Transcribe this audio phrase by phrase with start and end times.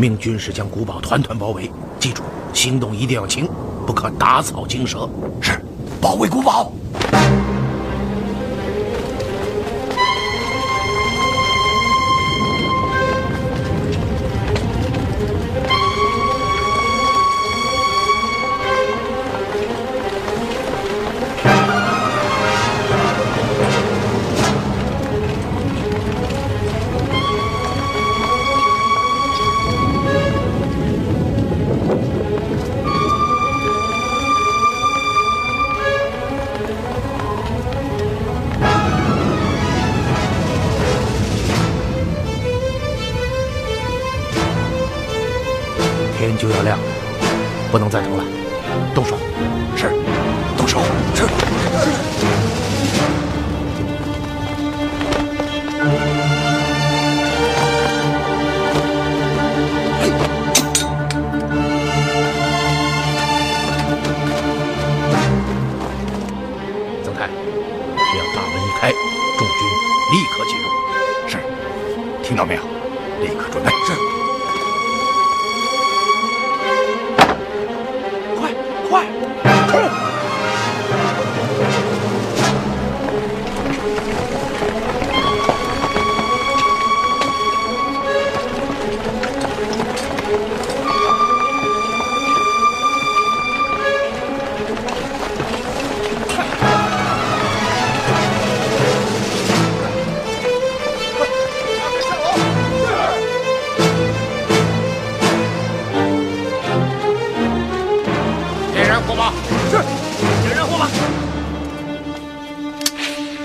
[0.00, 2.22] 命军士将古堡团团包围，记住，
[2.54, 3.46] 行动一定要轻，
[3.86, 5.06] 不可打草惊蛇。
[5.42, 5.62] 是，
[6.00, 6.72] 保卫古堡。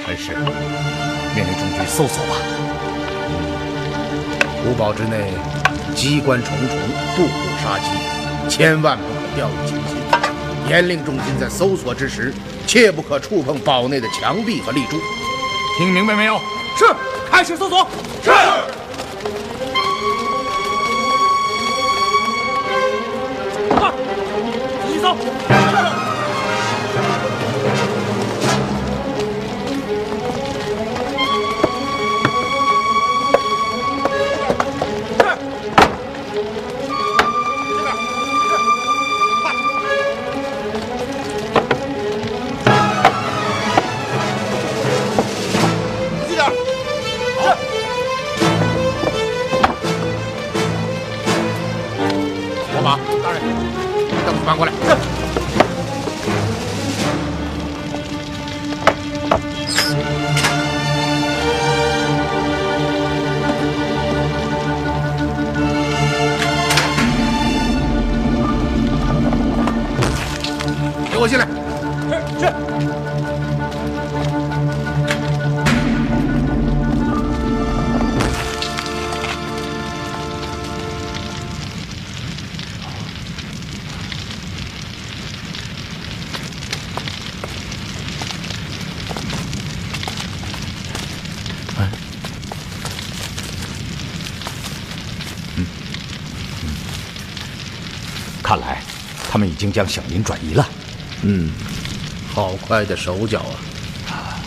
[0.07, 0.33] 恩师，
[1.35, 2.35] 命令众军搜索吧。
[4.63, 5.33] 古堡之内
[5.95, 6.77] 机关重重，
[7.15, 7.29] 步步
[7.63, 7.89] 杀机，
[8.47, 9.97] 千万不可掉以轻心。
[10.69, 12.31] 严令众军在搜索之时，
[12.67, 14.97] 切不可触碰堡内的墙壁和立柱。
[15.77, 16.39] 听明白没有？
[16.77, 16.85] 是，
[17.31, 17.87] 开始搜索。
[18.23, 18.31] 是。
[99.35, 100.65] 他们已经将响铃转移了。
[101.23, 101.51] 嗯，
[102.33, 103.39] 好快的手脚
[104.07, 104.39] 啊！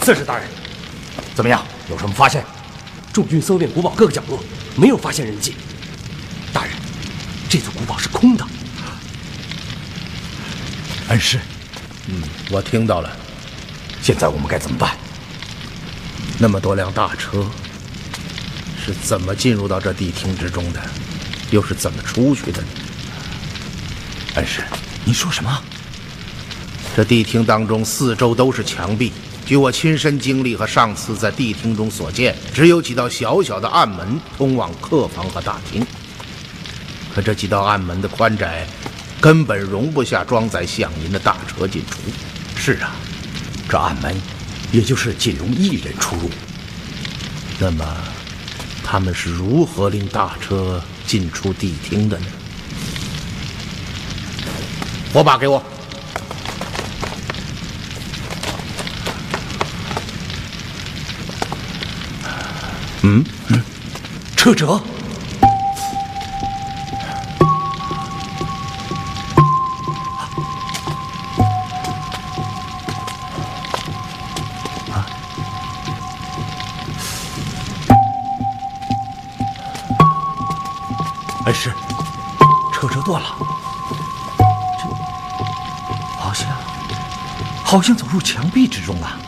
[0.00, 0.48] 刺史大人，
[1.34, 1.62] 怎么样？
[1.90, 2.42] 有什么发现？
[3.12, 4.42] 众军搜遍古堡各个角落，
[4.76, 5.54] 没有发现人迹。
[6.50, 6.72] 大人，
[7.50, 8.46] 这座古堡是空的。
[11.08, 11.38] 恩师，
[12.06, 13.14] 嗯，我听到了。
[14.00, 14.96] 现在我们该怎么办？
[16.38, 17.44] 那么多辆大车
[18.88, 20.80] 是怎么进入到这地厅之中的？
[21.50, 22.68] 又是怎么出去的呢？
[24.36, 24.62] 恩师，
[25.04, 25.62] 您说什么？
[26.96, 29.12] 这地厅当中四周都是墙壁，
[29.44, 35.86] 据我亲身经历和上次在地厅中所见，只有几道小小的暗门通往客房和大厅。
[37.14, 38.66] 可这几道暗门的宽窄，
[39.20, 41.98] 根本容不下装载响银的大车进出。
[42.56, 42.96] 是啊，
[43.68, 44.14] 这暗门
[44.72, 46.30] 也就是仅容一人出入。
[47.58, 47.84] 那么，
[48.90, 52.26] 他们是如何令大车进出地厅的呢？
[55.12, 55.62] 火把给我。
[63.02, 63.62] 嗯嗯，
[64.34, 64.80] 车辙。
[87.70, 89.27] 好像走入墙壁之中了。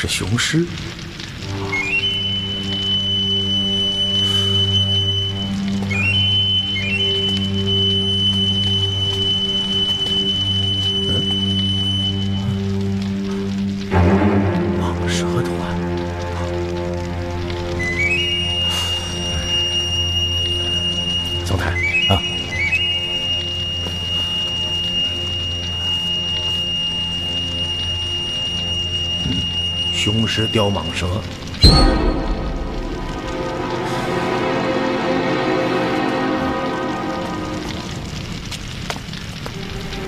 [0.00, 0.64] 是雄狮，
[30.52, 31.06] 雕蟒蛇，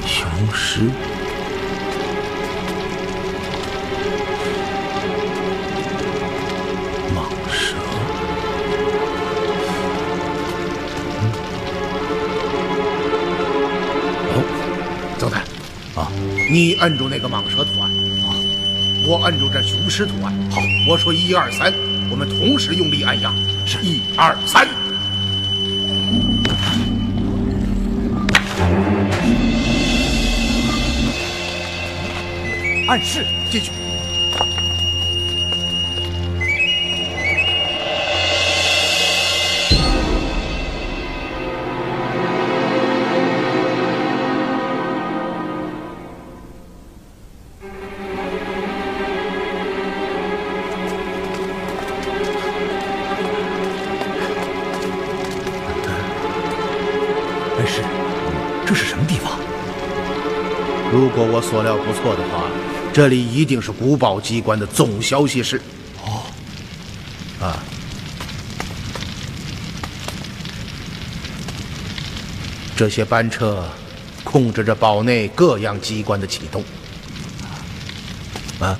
[0.04, 0.80] 雄狮，
[7.14, 7.76] 蟒蛇，
[14.26, 14.42] 哦，
[15.18, 15.44] 总台
[15.94, 16.10] 啊，
[16.50, 17.80] 你摁住那个蟒蛇图
[19.12, 20.32] 我摁住这雄狮图案。
[20.50, 21.70] 好，我说一二三，
[22.10, 23.30] 我们同时用力按压。
[23.66, 24.66] 是一二三。
[32.88, 33.81] 暗示进去。
[61.34, 62.44] 我所料不错的话，
[62.92, 65.58] 这里一定是古堡机关的总消息室。
[66.04, 66.20] 哦，
[67.40, 67.56] 啊，
[72.76, 73.64] 这些班车
[74.22, 76.62] 控制着堡内各样机关的启动。
[78.60, 78.78] 啊，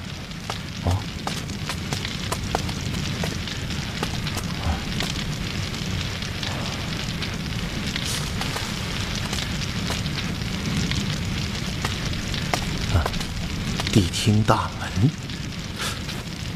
[14.23, 15.11] 厅大门，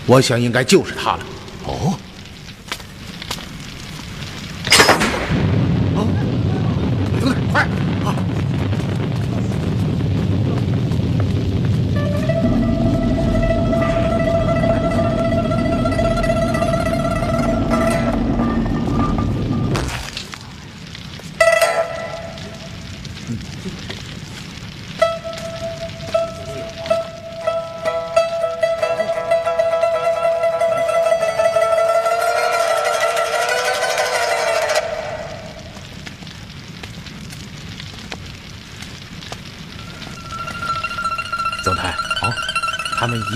[0.07, 1.25] 我想应该就是他了。
[1.65, 1.99] 哦，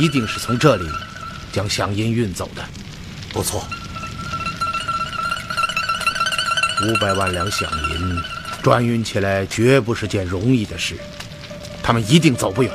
[0.00, 0.88] 一定是从这里
[1.52, 2.64] 将响银运走的。
[3.34, 3.62] 不错，
[6.82, 8.18] 五百万两响银
[8.62, 10.96] 转运起来绝不是件容易的事，
[11.82, 12.72] 他们一定走不远。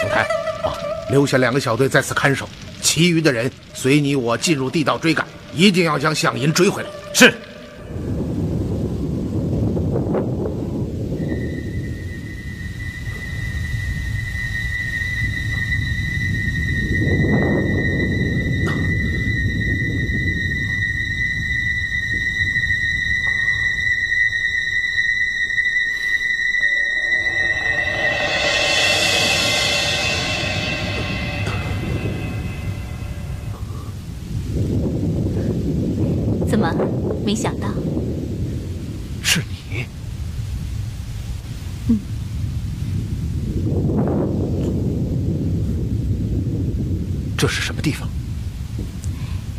[0.00, 0.22] 总台，
[0.64, 0.72] 啊，
[1.10, 2.48] 留下两个小队在此看守，
[2.80, 6.88] 其余的人随你我进入地道追赶，一定要将响银追回来。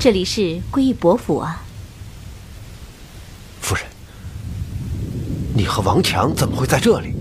[0.04, 1.62] 这里是归义伯府啊！
[3.62, 3.84] 夫人，
[5.54, 7.14] 你和王强怎么会在这里？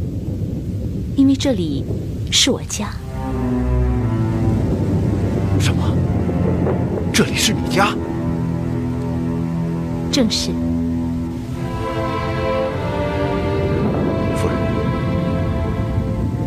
[1.14, 1.84] 因为这里
[2.32, 2.88] 是我家。
[5.60, 5.94] 什么？
[7.12, 7.94] 这里是你家？
[10.10, 10.50] 正是。
[14.36, 14.56] 夫人，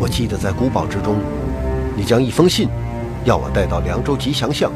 [0.00, 1.14] 我记得在古堡之中，
[1.96, 2.68] 你将一封信
[3.24, 4.72] 要我带到凉州吉祥巷，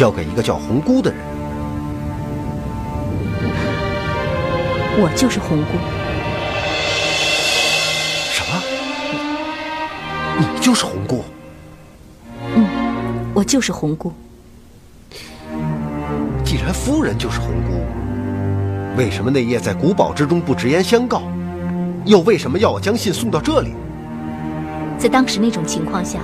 [0.00, 1.20] 交给一个叫红姑的人。
[4.98, 5.72] 我就是红姑。
[8.32, 8.62] 什么？
[10.38, 11.22] 你就是红姑？
[12.56, 12.66] 嗯，
[13.34, 14.10] 我就是红姑。
[16.46, 17.74] 既然夫人就是红姑，
[18.96, 21.20] 为什么那夜在古堡之中不直言相告？
[22.06, 23.74] 又为什么要我将信送到这里？
[24.96, 26.20] 在当时那种情况下，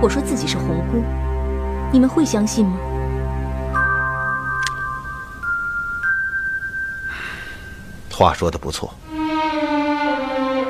[0.00, 1.02] 我说自己是红姑，
[1.90, 2.76] 你们会相信吗？
[8.20, 8.92] 话说的不错，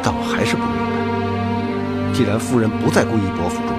[0.05, 3.77] 但我还是不明白，既然夫人不在顾一伯府中，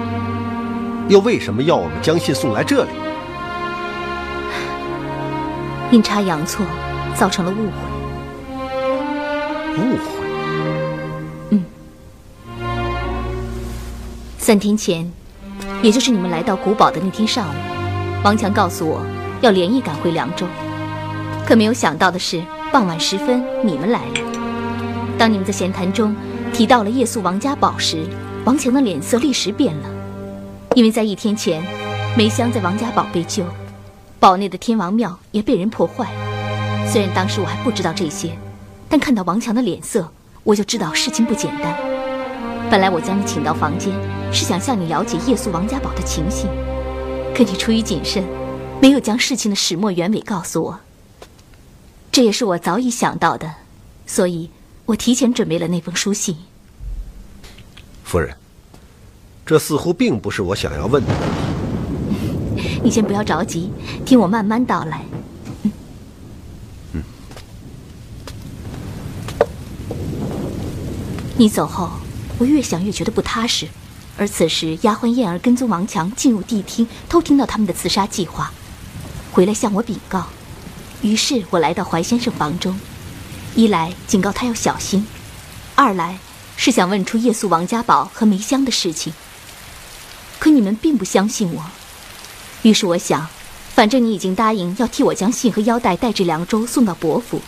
[1.08, 2.90] 又为什么要我们将信送来这里？
[5.90, 6.66] 阴差阳错，
[7.14, 7.72] 造成了误会。
[9.78, 10.04] 误会？
[11.48, 11.64] 嗯。
[14.36, 15.10] 三天前，
[15.80, 17.54] 也就是你们来到古堡的那天上午，
[18.22, 19.00] 王强告诉我
[19.40, 20.46] 要连夜赶回凉州，
[21.46, 22.42] 可没有想到的是。
[22.72, 25.16] 傍晚时分，你们来了。
[25.18, 26.16] 当你们在闲谈中
[26.54, 28.06] 提到了夜宿王家堡时，
[28.46, 29.90] 王强的脸色立时变了，
[30.74, 31.62] 因为在一天前，
[32.16, 33.44] 梅香在王家堡被救，
[34.18, 36.08] 堡内的天王庙也被人破坏。
[36.90, 38.34] 虽然当时我还不知道这些，
[38.88, 40.10] 但看到王强的脸色，
[40.42, 41.76] 我就知道事情不简单。
[42.70, 43.92] 本来我将你请到房间，
[44.32, 46.48] 是想向你了解夜宿王家堡的情形，
[47.34, 48.24] 可你出于谨慎，
[48.80, 50.80] 没有将事情的始末原委告诉我。
[52.12, 53.50] 这也是我早已想到的，
[54.06, 54.50] 所以
[54.84, 56.36] 我提前准备了那封书信。
[58.04, 58.36] 夫人，
[59.46, 61.18] 这似乎并不是我想要问的问
[62.58, 62.80] 题。
[62.84, 63.70] 你先不要着急，
[64.04, 65.02] 听我慢慢道来。
[65.62, 65.72] 嗯。
[66.92, 67.02] 嗯。
[71.38, 71.92] 你走后，
[72.36, 73.66] 我越想越觉得不踏实，
[74.18, 78.52] 而此时丫鬟燕儿跟踪王强进入地厅，偷听到他们的刺杀计划，
[79.32, 80.26] 回来向我禀告。
[81.02, 82.78] 于是我来到怀先生房中，
[83.56, 85.04] 一来警告他要小心，
[85.74, 86.16] 二来
[86.56, 89.12] 是想问出夜宿王家堡和梅香的事情。
[90.38, 91.64] 可你们并不相信我，
[92.62, 93.26] 于是我想，
[93.74, 97.42] 反正你已经答应要替我将信和腰带带至凉州送到伯府，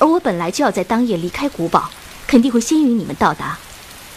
[0.00, 1.88] 而我本来就要在当夜离开古堡，
[2.26, 3.56] 肯定会先于你们到达，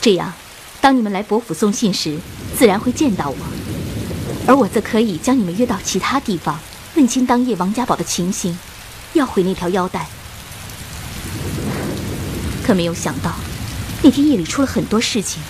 [0.02, 0.34] 这样，
[0.82, 2.20] 当你们来伯府送信时，
[2.58, 3.38] 自然会见到我，
[4.48, 6.60] 而我则可以将你们约到其他地方，
[6.96, 8.58] 问清当夜王家堡的情形。
[9.14, 10.08] 要回那条腰带，
[12.64, 13.34] 可没有想到，
[14.02, 15.42] 那天夜里出了很多事情。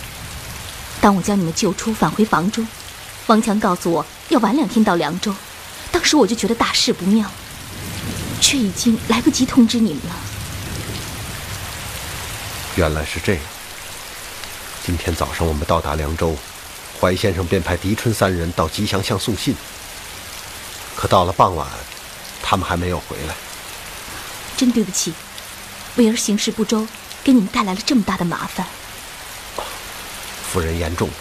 [0.99, 2.67] 当我将你们救出，返回房中，
[3.27, 5.33] 王强告诉我要晚两天到凉州。
[5.91, 7.29] 当时我就觉得大事不妙，
[8.39, 10.15] 却已经来不及通知你们了。
[12.75, 13.43] 原来是这样。
[14.83, 16.35] 今天早上我们到达凉州，
[16.99, 19.55] 怀先生便派狄春三人到吉祥巷送信。
[20.95, 21.67] 可到了傍晚，
[22.41, 23.35] 他们还没有回来。
[24.61, 25.11] 真对不起，
[25.95, 26.87] 为儿行事不周，
[27.23, 28.63] 给你们带来了这么大的麻烦。
[30.51, 31.13] 夫人言重了。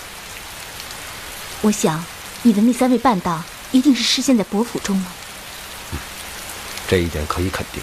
[1.62, 2.04] 我想，
[2.42, 5.06] 你的那三位伴当一定是失陷在伯府中了。
[5.92, 5.98] 嗯，
[6.86, 7.82] 这一点可以肯定。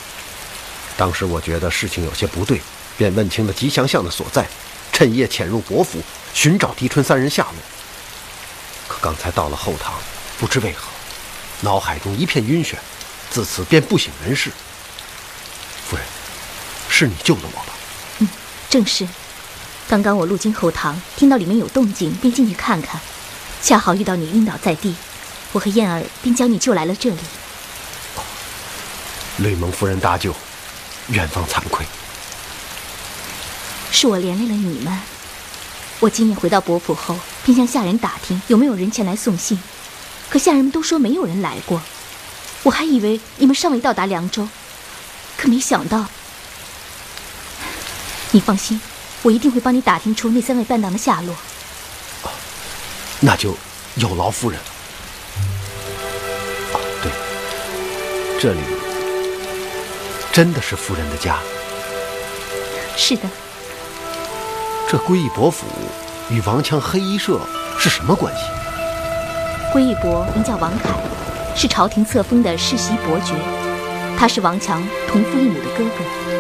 [0.96, 2.62] 当时我觉得事情有些不对，
[2.96, 4.48] 便问清了吉祥巷的所在，
[4.94, 6.04] 趁夜潜入伯府
[6.36, 7.54] 寻找狄春三人下落。
[8.88, 9.96] 可刚才到了后堂，
[10.38, 10.88] 不知为何，
[11.62, 12.76] 脑海中一片晕眩，
[13.32, 14.52] 自此便不省人事。
[16.98, 17.74] 是你救了我吧？
[18.18, 18.28] 嗯，
[18.72, 19.08] 正是。
[19.88, 23.00] 刚刚我路经后堂，听到里面有动静，便进去看看，
[23.62, 24.96] 恰好遇到你晕倒在地，
[25.52, 27.18] 我和燕儿便将你救来了这里。
[29.38, 30.34] 累蒙夫人搭救，
[31.10, 31.86] 远方惭愧。
[33.92, 35.00] 是我连累了你们。
[36.00, 39.60] 我今夜回到伯府后，便向下人打听有没有人前来送信，
[40.32, 41.80] 可下人们都说没有人来过，
[42.64, 44.50] 我还以为你们尚未到达凉州。
[45.38, 46.08] 可没想到，
[48.32, 48.80] 你放心，
[49.22, 51.36] 我一定会帮你打听出那三位伴郎的下落。
[53.20, 53.56] 那就
[53.96, 54.66] 有劳夫人了。
[56.74, 57.12] 哦，对，
[58.40, 58.60] 这里
[60.32, 61.40] 真的是夫人的家。
[62.96, 63.24] 是的。
[64.90, 65.66] 这归义伯府
[66.30, 67.40] 与王强黑衣社
[67.80, 68.42] 是什么关系？
[69.74, 70.90] 归义伯名叫王凯，
[71.56, 73.34] 是朝廷册封的世袭伯爵。
[74.18, 76.37] 他是王强同父异母的哥哥。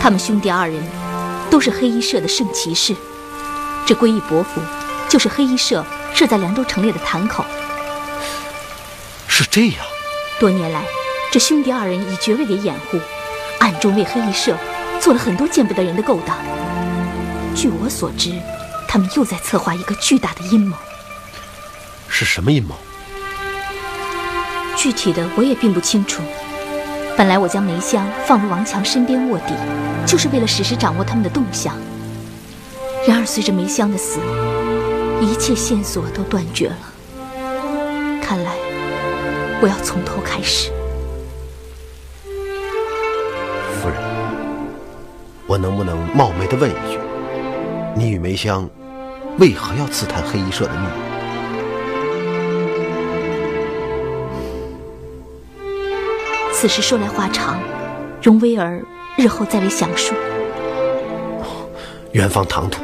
[0.00, 0.82] 他们兄弟二人
[1.50, 2.96] 都是黑衣社的圣骑士。
[3.86, 4.60] 这归义伯府
[5.08, 5.84] 就是黑衣社
[6.14, 7.44] 设在凉州城内的坛口。
[9.28, 9.76] 是这样。
[10.38, 10.82] 多年来，
[11.30, 12.98] 这兄弟二人以爵位为掩护，
[13.58, 14.56] 暗中为黑衣社
[14.98, 16.36] 做了很多见不得人的勾当。
[17.54, 18.32] 据我所知，
[18.88, 20.74] 他们又在策划一个巨大的阴谋。
[22.08, 22.74] 是什么阴谋？
[24.76, 26.22] 具体的我也并不清楚。
[27.20, 29.52] 本来我将梅香放入王强身边卧底，
[30.06, 31.76] 就是为了实时掌握他们的动向。
[33.06, 34.20] 然而随着梅香的死，
[35.20, 36.76] 一切线索都断绝了。
[38.22, 38.52] 看来
[39.60, 40.70] 我要从头开始。
[43.82, 43.98] 夫人，
[45.46, 46.98] 我能不能冒昧的问一句，
[47.94, 48.66] 你与梅香
[49.38, 51.09] 为何要刺探黑衣社的秘密？
[56.60, 57.58] 此事说来话长，
[58.22, 58.84] 容威儿
[59.16, 60.14] 日后再为详述。
[62.12, 62.82] 元芳唐突，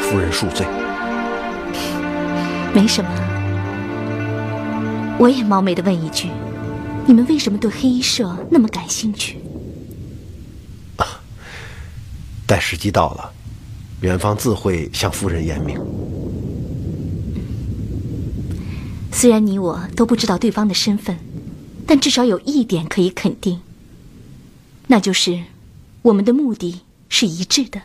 [0.00, 0.66] 夫人恕罪。
[2.74, 3.10] 没什么，
[5.20, 6.30] 我也冒昧的问一句：
[7.06, 9.38] 你们为什么对黑衣社那么感兴趣？
[10.96, 11.06] 啊
[12.44, 13.32] 待时机到了，
[14.00, 15.80] 元芳自会向夫人言明。
[19.12, 21.16] 虽然你我都不知道对方的身份，
[21.86, 23.60] 但至少有一点可以肯定，
[24.86, 25.42] 那就是
[26.02, 27.80] 我们的目的是一致的。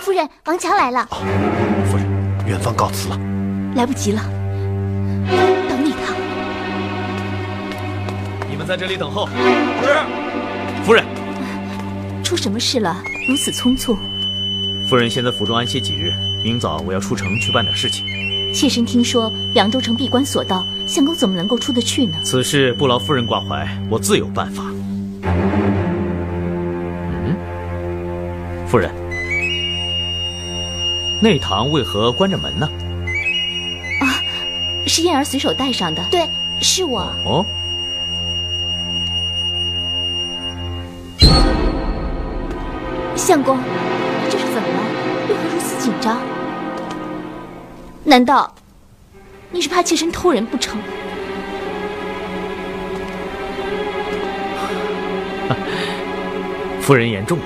[0.00, 1.06] 夫人，王强来了。
[1.90, 2.06] 夫人，
[2.46, 3.18] 元芳告辞了。
[3.74, 4.22] 来不及了，
[5.68, 6.14] 等你他。
[8.48, 9.28] 你们在这里等候。
[9.82, 11.04] 是，夫人。
[12.24, 13.02] 出什么事了？
[13.28, 13.96] 如此匆促。
[14.88, 16.12] 夫人先在府中安歇几日，
[16.42, 18.06] 明早我要出城去办点事情。
[18.52, 22.18] 妾身听说扬州城闭关锁道，相公怎么能够出得去呢？
[22.24, 24.64] 此事不劳夫人挂怀，我自有办法。
[27.24, 27.36] 嗯，
[28.66, 28.90] 夫人，
[31.22, 32.68] 内堂为何关着门呢？
[34.00, 34.18] 啊，
[34.86, 36.02] 是燕儿随手带上的。
[36.10, 36.28] 对，
[36.60, 37.00] 是我。
[37.24, 37.46] 哦。
[43.14, 43.58] 相公，
[44.30, 44.82] 这是怎么了？
[45.28, 46.18] 为何如此紧张？
[48.08, 48.52] 难道
[49.50, 50.80] 你是怕妾身偷人不成？
[56.80, 57.44] 夫人言重了。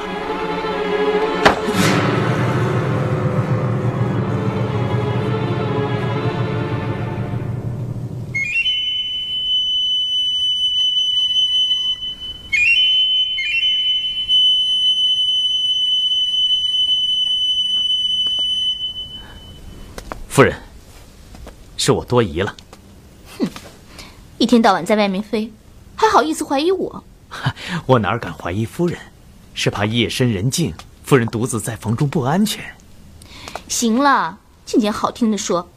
[21.85, 22.55] 是我多疑了。
[23.41, 23.49] 哼，
[24.39, 25.53] 一天到晚在外面飞，
[25.97, 27.03] 还好意思怀疑我？
[27.87, 28.97] 我哪敢怀疑夫人？
[29.53, 32.65] 是怕夜深人静，夫人独自在房中不安全。
[33.67, 35.69] 行了，净捡好听的说，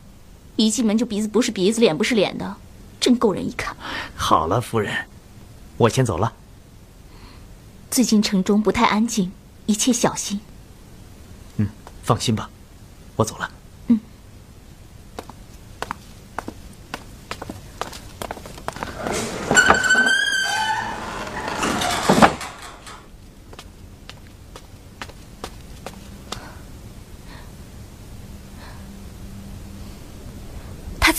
[0.57, 2.55] 一进门就鼻子不是鼻子，脸不是脸的，
[2.99, 3.75] 真够人一看。
[4.15, 4.93] 好了，夫人，
[5.77, 6.31] 我先走了。
[7.89, 9.31] 最近城中不太安静，
[9.65, 10.39] 一切小心。
[11.57, 11.67] 嗯，
[12.03, 12.47] 放心吧，
[13.15, 13.49] 我走了。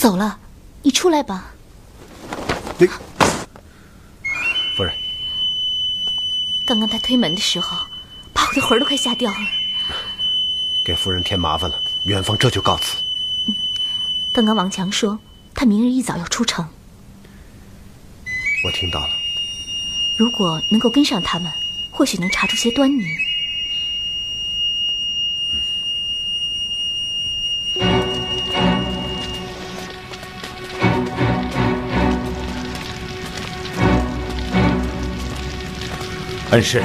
[0.07, 0.39] 走了，
[0.83, 1.51] 你出来吧。
[4.77, 4.95] 夫人，
[6.65, 7.85] 刚刚他推门的时候，
[8.31, 9.37] 把我的魂都快吓掉了。
[10.85, 12.95] 给夫人添麻烦了，元芳这就告辞。
[14.33, 15.19] 刚刚王强说
[15.53, 16.65] 他明日一早要出城，
[18.63, 19.09] 我听到了。
[20.17, 21.51] 如果能够跟上他们，
[21.91, 23.03] 或许能查出些端倪。
[36.57, 36.81] 恩师，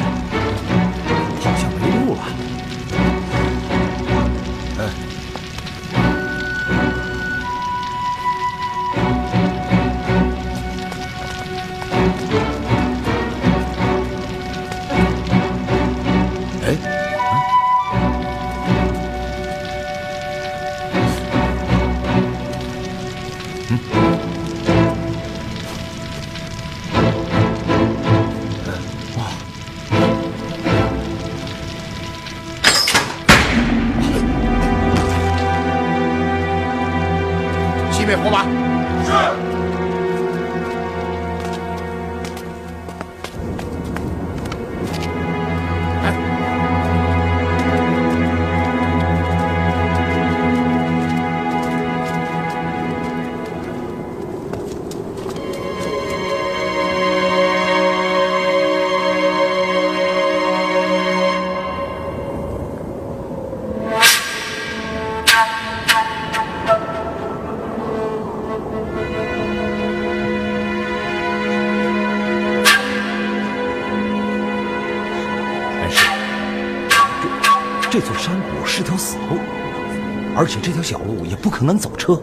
[81.43, 82.19] 不可能走车，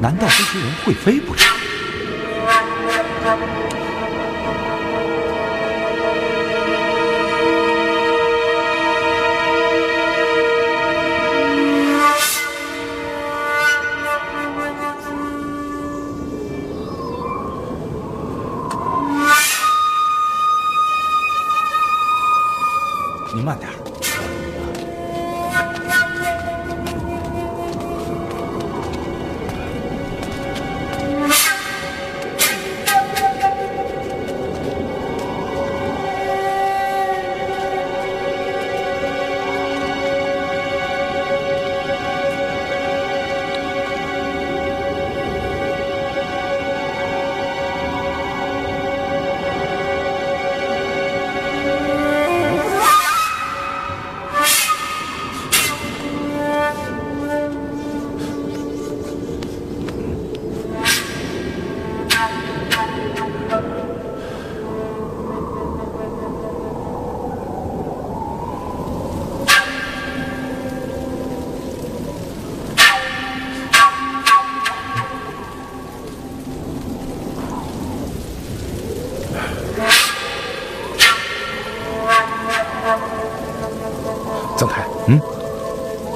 [0.00, 1.53] 难道这些人会飞不成？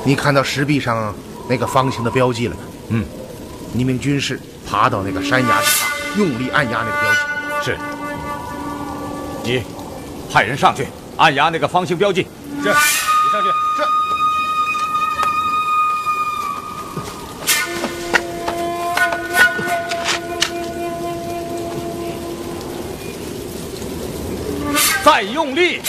[0.09, 1.15] 你看到石壁上
[1.51, 2.63] 那个方形的标记了吗？
[2.89, 3.05] 嗯，
[3.75, 7.19] 你命军士爬到那个山崖之上，用力按压那个标记。
[7.63, 7.77] 是。
[9.45, 9.63] 你
[10.33, 10.87] 派人上去
[11.19, 12.27] 按压那个方形标记。
[12.63, 12.75] 是，你
[13.31, 13.49] 上去。
[13.77, 13.85] 是。
[25.05, 25.83] 再用力。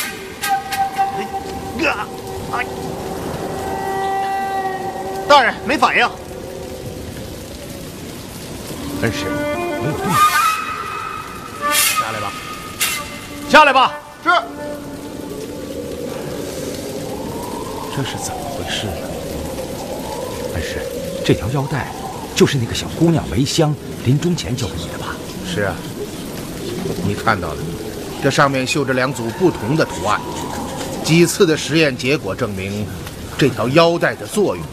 [5.29, 6.03] 大人没反应。
[9.03, 9.25] 恩师，
[9.79, 10.15] 没有动静。
[11.99, 12.33] 下来吧，
[13.47, 13.93] 下来吧。
[14.23, 14.29] 是。
[17.95, 19.07] 这是怎么回事呢？
[20.55, 20.81] 恩师，
[21.23, 21.91] 这条腰带
[22.35, 25.15] 就是那个小姑娘梅香临终前交给你的吧？
[25.45, 25.75] 是啊，
[27.05, 27.57] 你看到了，
[28.23, 30.19] 这上面绣着两组不同的图案。
[31.03, 32.87] 几次的实验结果证明，
[33.37, 34.65] 这条腰带的作用，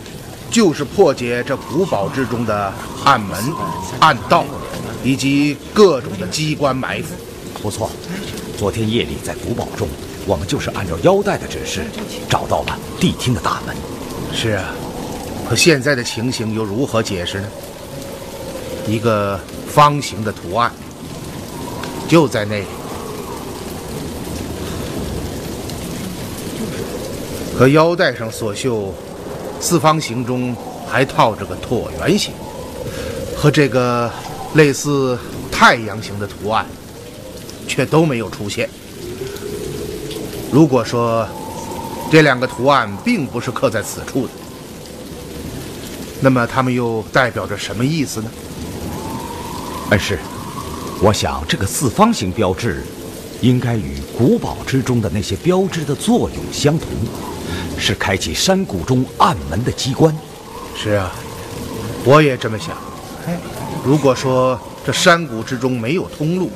[0.57, 2.73] 就是破解这古堡之中的
[3.05, 3.39] 暗门、
[4.01, 4.43] 暗道，
[5.05, 7.15] 以及各种的机关埋伏。
[7.61, 7.91] 不错，
[8.57, 9.87] 昨天夜里在古堡中，
[10.25, 11.83] 我们就是按照腰带的指示，
[12.27, 13.77] 找到了谛厅的大门。
[14.33, 14.65] 是啊，
[15.47, 17.49] 可现在的情形又如何解释呢？
[18.87, 19.39] 一个
[19.69, 20.73] 方形的图案，
[22.09, 22.67] 就在那里。
[27.59, 28.95] 可腰带上所绣
[29.61, 30.55] 四方形中
[30.87, 32.33] 还套着个椭圆形，
[33.37, 34.11] 和这个
[34.55, 35.19] 类似
[35.51, 36.65] 太阳形的图案，
[37.67, 38.69] 却都没有出现。
[40.53, 41.27] 如果说
[42.11, 44.33] 这两个图案并不是刻在此处的，
[46.21, 48.31] 那么它们又代表着什么意思呢？
[49.91, 50.19] 恩师，
[51.03, 52.85] 我想这个四方形标志，
[53.41, 56.89] 应该与古堡之中的那些标志的作用相同。
[57.79, 60.17] 是开启山谷中暗门的机关。
[60.77, 61.13] 是啊，
[62.05, 62.77] 我也这么想。
[63.85, 66.51] 如果说这山谷之中没有通路，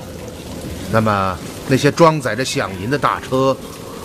[0.93, 3.57] 那么那些装载着响银的大车，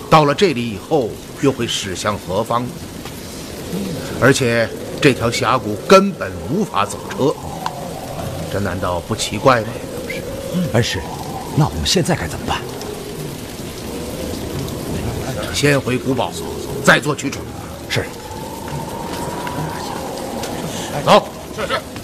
[0.10, 1.10] 到了这里以后
[1.42, 2.66] 又会驶向何方？
[4.22, 4.70] 而且
[5.02, 7.36] 这条峡谷根本无法走车，
[8.52, 9.68] 这难道不奇怪吗？
[10.74, 11.02] 恩师，
[11.58, 12.62] 那我们现在该怎么办？
[15.54, 16.32] 先回古堡。
[16.86, 17.40] 再做取处。
[17.90, 18.06] 是。
[21.04, 21.28] 走。
[21.56, 21.95] 是是。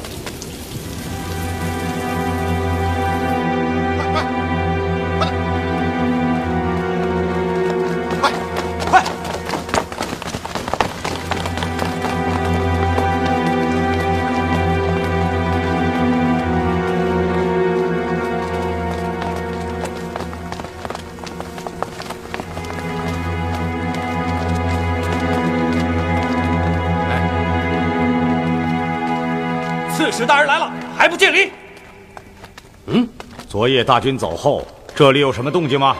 [32.93, 33.07] 嗯，
[33.47, 35.95] 昨夜大军走后，这里有什么动静吗？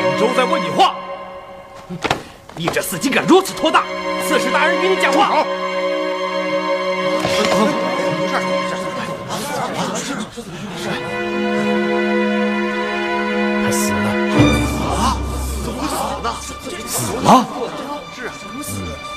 [0.00, 0.94] 本州在问你话。
[2.56, 3.84] 你这司机敢如此拖大？
[4.26, 5.26] 刺史大人与你讲话。
[5.26, 5.46] 好。
[13.62, 14.08] 他死了。
[14.88, 15.18] 啊！
[16.24, 16.26] 了？
[18.14, 19.13] 是啊，怎么死的？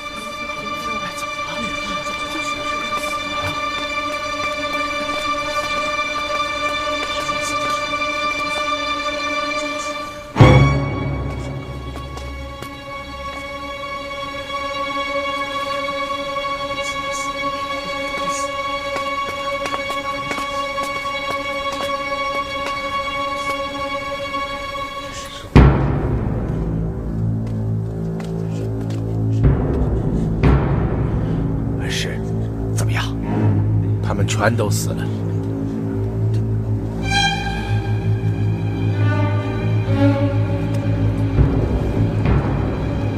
[34.47, 35.05] 全都死了。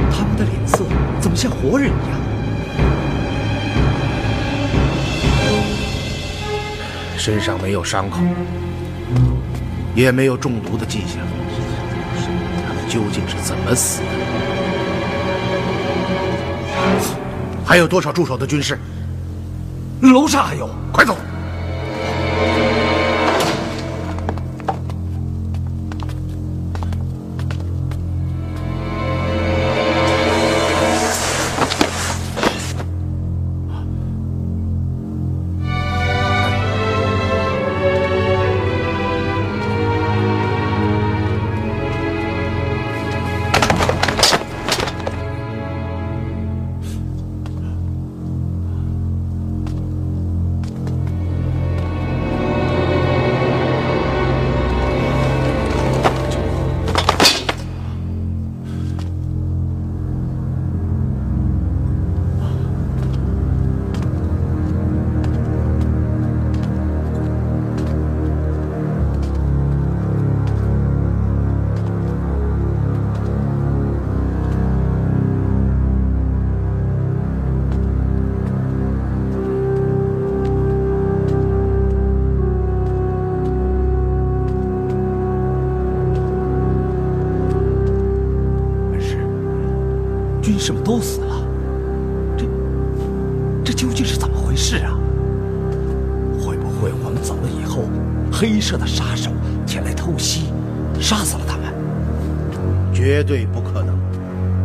[0.09, 0.83] 他们的脸色
[1.19, 1.99] 怎么像活人一样？
[7.15, 8.17] 身上没有伤口，
[9.93, 11.19] 也没有中毒的迹象。
[12.67, 14.07] 他们究竟是怎么死的？
[17.63, 18.79] 还有多少驻守的军士？
[20.01, 21.15] 楼上还有，快走！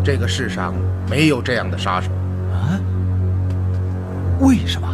[0.04, 0.74] 这个世上
[1.08, 2.10] 没有这样的杀手。
[2.52, 2.78] 啊？
[4.40, 4.86] 为什么？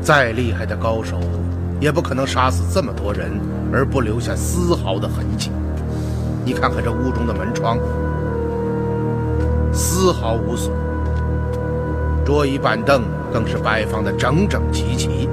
[0.00, 1.18] 再厉害的高手，
[1.80, 3.32] 也不可能杀死这么多人
[3.72, 5.50] 而不留下丝毫的痕迹。
[6.44, 7.78] 你看看这屋中的门窗，
[9.72, 10.70] 丝毫无损，
[12.24, 13.02] 桌椅板凳
[13.32, 15.28] 更是摆放的整整齐齐。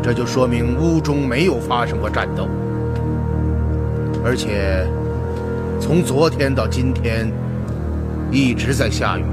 [0.00, 2.48] 这就说明屋中没有发生过战斗，
[4.24, 4.86] 而且
[5.82, 7.28] 从昨天到今天
[8.30, 9.24] 一直在下雨。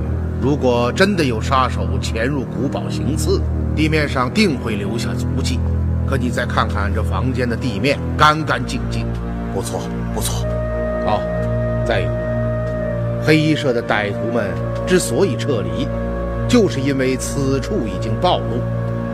[0.41, 3.39] 如果真的有杀手潜入古堡行刺，
[3.75, 5.59] 地面上定会留下足迹。
[6.07, 9.05] 可你再看看这房间的地面，干干净净，
[9.53, 9.81] 不错，
[10.15, 10.43] 不错。
[11.05, 11.21] 好，
[11.85, 12.09] 再有，
[13.23, 14.49] 黑衣社的歹徒们
[14.87, 15.87] 之所以撤离，
[16.47, 18.59] 就是因为此处已经暴露，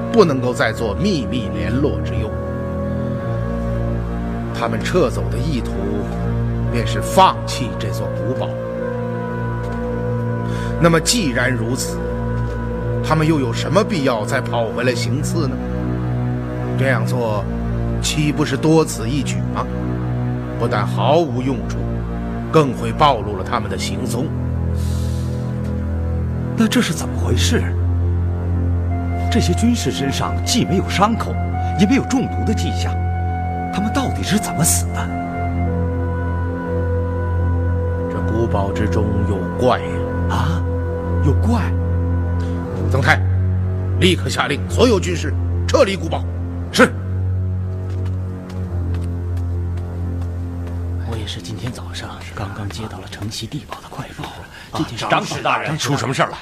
[0.10, 2.32] 不能够再做秘密联络之用。
[4.58, 5.72] 他们撤走的意图，
[6.76, 8.50] 便是放弃这座古堡。
[10.82, 11.98] 那么既然如此，
[13.02, 15.56] 他们又有什么必要再跑回来行刺呢？
[16.78, 17.46] 这样做，
[18.02, 19.66] 岂不是多此一举吗？
[20.60, 21.78] 不但毫无用处，
[22.52, 24.26] 更会暴露了他们的行踪。
[26.58, 27.64] 那这是怎么回事？
[29.32, 31.34] 这些军士身上既没有伤口，
[31.80, 32.94] 也没有中毒的迹象，
[33.74, 35.25] 他们到底是怎么死的？
[38.56, 39.88] 堡之中有怪呀！
[40.30, 40.64] 啊，
[41.26, 41.70] 有怪！
[42.90, 43.22] 曾泰，
[44.00, 45.34] 立刻下令所有军士
[45.68, 46.24] 撤离古堡。
[46.72, 46.84] 是。
[51.12, 54.24] 我也是今天早上刚刚接到了城西地堡的快报。
[54.74, 56.38] 今天张氏大人，出什么事了？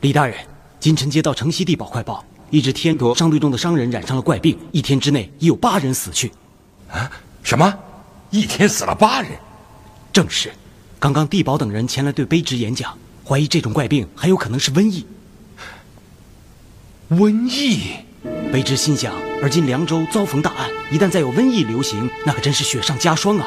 [0.00, 0.34] 李大人，
[0.80, 6.32] 今晨接到城西地堡快报，一支天国商队中的商人染上了怪病，一天之内已有八人死去。
[6.90, 7.10] 啊？
[7.42, 7.70] 什么？
[8.30, 9.32] 一天死了八人？
[10.10, 10.50] 正是。
[11.04, 12.96] 刚刚地保等人前来对卑职演讲，
[13.28, 15.04] 怀疑这种怪病还有可能是瘟疫。
[17.10, 17.96] 瘟疫？
[18.50, 23.46] 卑职心想，而今凉州遭逢大案，一旦再有瘟疫流行，那可真是雪上加霜啊！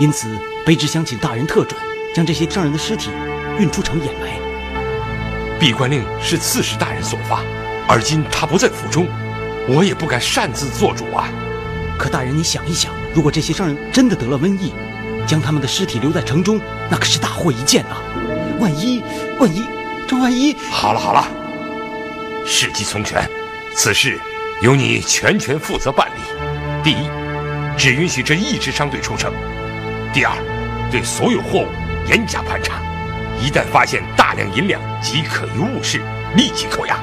[0.00, 0.28] 因此，
[0.66, 1.80] 卑职想请大人特准，
[2.14, 3.08] 将这些商人的尸体
[3.58, 5.58] 运出城掩埋。
[5.58, 7.42] 闭关令是刺史大人所发，
[7.88, 9.06] 而今他不在府中，
[9.66, 11.26] 我也不敢擅自做主啊。
[11.98, 14.74] 可大人，你想一想，如果这些商人真的得了瘟疫，
[15.28, 16.58] 将他们的尸体留在城中，
[16.90, 18.00] 那可是大祸一件啊！
[18.58, 19.04] 万一，
[19.38, 19.62] 万一，
[20.08, 20.56] 这万一……
[20.70, 21.28] 好了好了，
[22.46, 23.28] 事急从权，
[23.74, 24.18] 此事
[24.62, 26.82] 由你全权负责办理。
[26.82, 27.10] 第一，
[27.76, 29.30] 只允许这一支商队出城；
[30.14, 30.32] 第二，
[30.90, 31.68] 对所有货物
[32.08, 32.80] 严加盘查，
[33.38, 36.00] 一旦发现大量银两及可疑物事，
[36.34, 36.98] 立即扣押。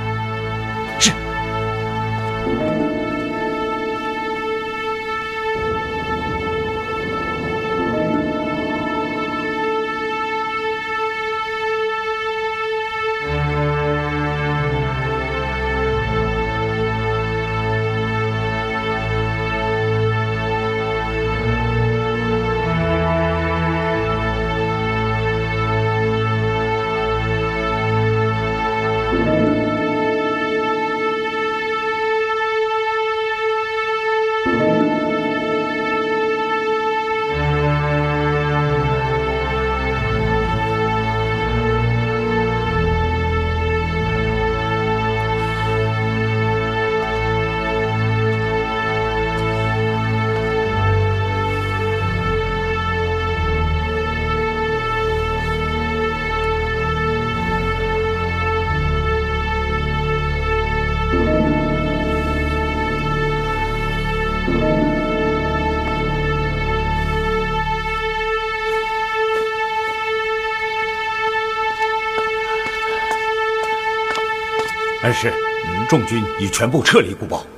[75.96, 77.55] 众军已全部撤离古堡。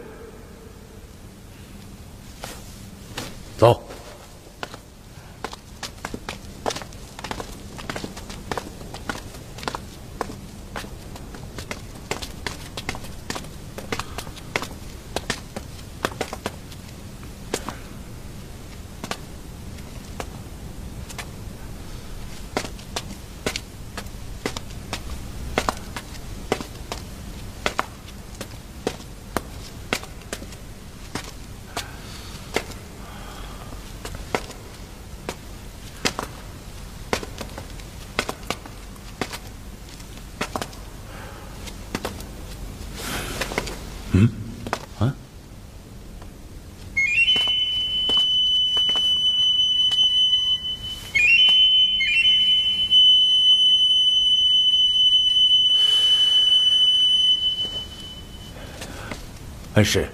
[59.78, 60.10] 恩师，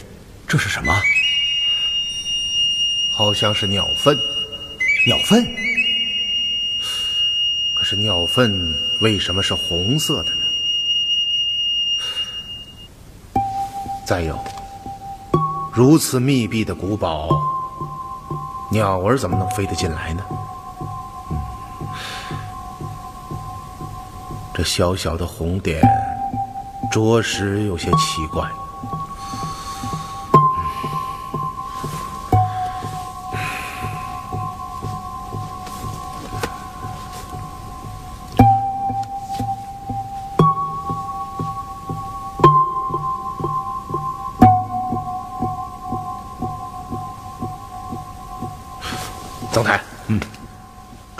[0.45, 0.93] 这是什么？
[3.13, 4.13] 好像是鸟粪。
[5.07, 5.41] 鸟粪？
[7.73, 10.41] 可是鸟粪为什么是红色的呢？
[14.05, 14.37] 再有，
[15.73, 17.29] 如此密闭的古堡，
[18.69, 20.25] 鸟儿怎么能飞得进来呢？
[24.53, 25.81] 这小小的红点，
[26.91, 28.45] 着实有些奇怪。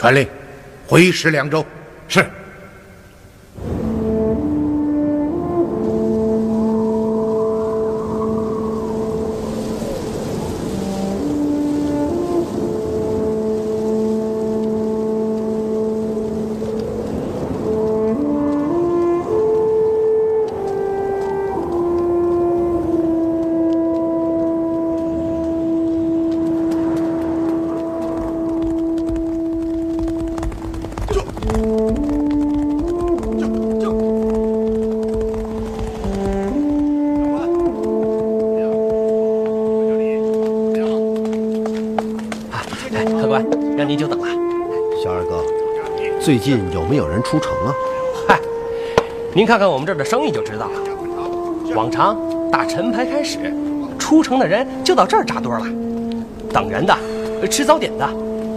[0.03, 0.27] 传令，
[0.85, 1.65] 回师凉州。
[2.09, 2.25] 是。
[46.43, 47.73] 近有没有人出城啊？
[48.27, 48.37] 嗨，
[49.33, 51.73] 您看看我们这儿的生意就知道了。
[51.73, 52.17] 往常
[52.51, 53.39] 打晨牌开始，
[53.97, 55.65] 出城的人就到这儿扎堆了，
[56.51, 56.93] 等人的，
[57.47, 58.05] 吃早点的，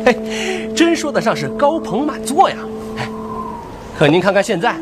[0.05, 2.57] 嘿，真说得上是高朋满座呀。
[2.99, 3.09] 哎，
[3.97, 4.74] 可您看看现在，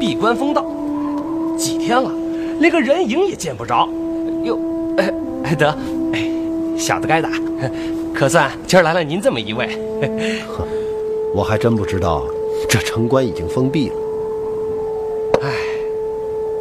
[0.00, 0.66] 闭关封道，
[1.56, 2.10] 几天了，
[2.58, 3.88] 连个人影也见不着。
[4.42, 4.58] 哟，
[4.96, 5.14] 哎，
[5.44, 5.70] 哎得，
[6.12, 6.28] 哎，
[6.76, 7.30] 小子该打，
[8.12, 9.78] 可算今儿来了您这么一位。
[10.48, 10.66] 呵，
[11.36, 12.24] 我还真不知道
[12.66, 13.96] 这城关已经封闭了。
[15.42, 15.52] 唉，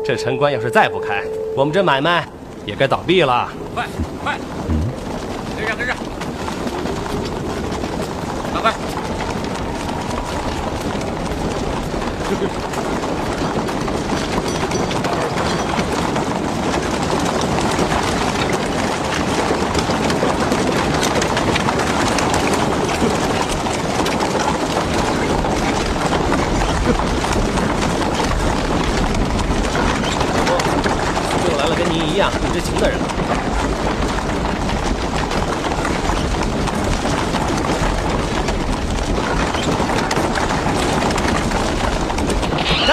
[0.03, 1.23] 这城关要是再不开，
[1.55, 2.27] 我们这买卖
[2.65, 3.49] 也该倒闭了。
[3.73, 3.85] 快
[4.21, 4.37] 快，
[5.57, 5.95] 跟上跟上！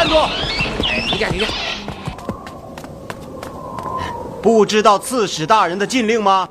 [0.08, 0.18] 住！
[0.84, 1.46] 哎，停下，停下！
[4.42, 6.48] 不知道刺史大人的禁令吗？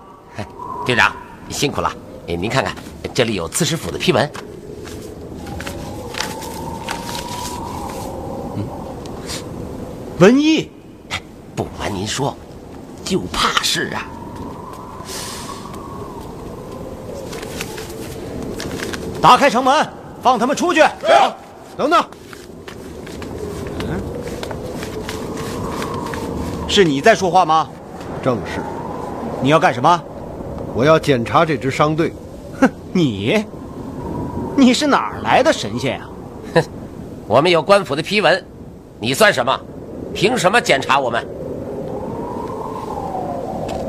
[0.85, 1.11] 队长，
[1.49, 1.91] 辛苦了。
[2.27, 2.71] 哎，您看看，
[3.15, 4.31] 这里有刺史府的批文。
[10.19, 10.69] 文艺，
[11.55, 12.37] 不瞒您说，
[13.03, 14.05] 就怕是啊。
[19.19, 19.89] 打开城门，
[20.21, 20.83] 放他们出去。
[21.75, 22.05] 等等，
[26.67, 27.67] 是你在说话吗？
[28.23, 28.61] 正是。
[29.41, 30.01] 你要干什么？
[30.73, 32.13] 我要检查这支商队。
[32.59, 33.43] 哼，你，
[34.55, 36.07] 你是哪儿来的神仙呀、
[36.53, 36.63] 哼，
[37.27, 38.41] 我们有官府的批文，
[38.99, 39.59] 你算什么？
[40.13, 41.25] 凭什么检查我们？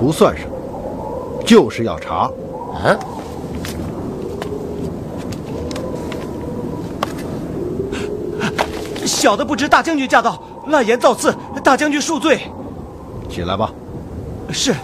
[0.00, 2.30] 不算什么，就是要查。
[2.72, 2.98] 啊？
[9.04, 12.40] 小的不知大将军驾到，滥言造次，大将军恕罪。
[13.28, 13.72] 起来吧。
[14.52, 14.74] 是。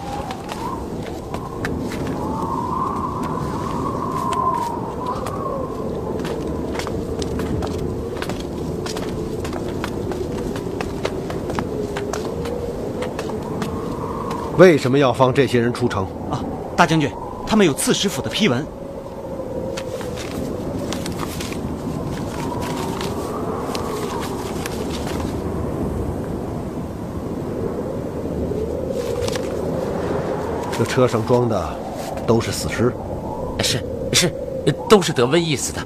[14.57, 16.05] 为什么要放这些人出城？
[16.29, 16.43] 啊，
[16.75, 17.09] 大将军，
[17.47, 18.65] 他们有刺史府的批文。
[30.79, 31.75] 这车上装的
[32.25, 32.93] 都是死尸。
[33.59, 34.33] 是是，
[34.87, 35.85] 都是得瘟疫死的。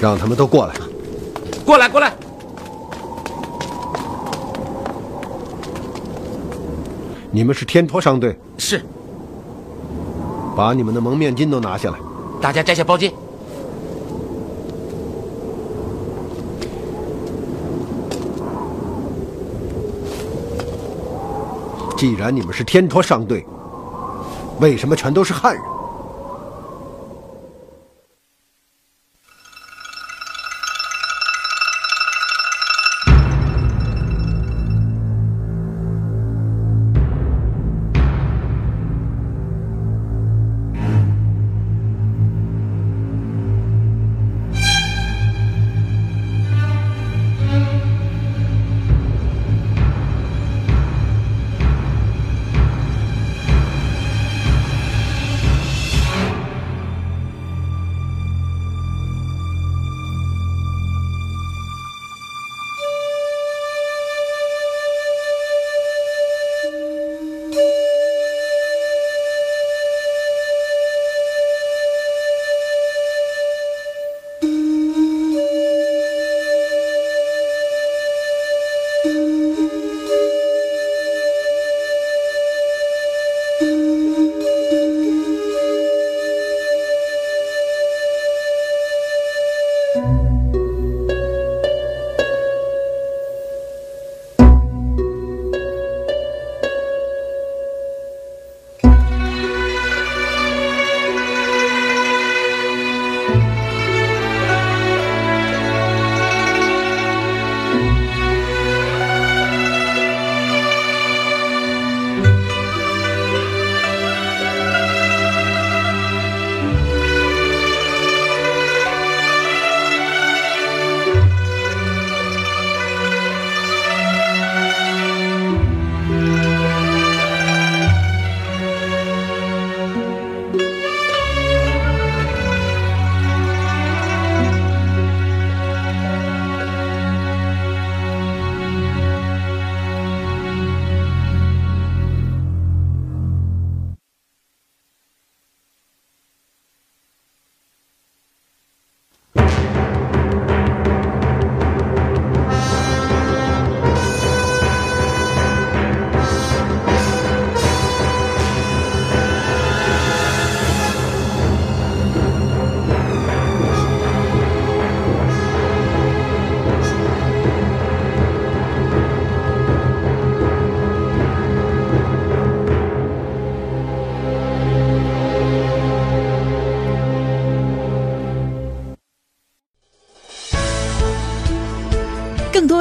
[0.00, 0.74] 让他们都过来。
[1.66, 2.14] 过来，过来。
[7.30, 8.34] 你们是天托商队？
[8.56, 8.82] 是。
[10.56, 11.98] 把你们的蒙面巾都拿下来。
[12.40, 13.12] 大家摘下包巾。
[21.98, 23.44] 既然你们是天托商队，
[24.60, 25.62] 为什么全都是汉人？